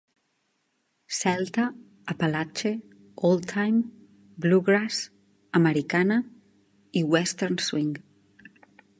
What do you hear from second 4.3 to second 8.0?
Bluegrass, Americana i Western Swing.